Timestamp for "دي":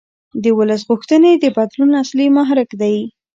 2.81-2.97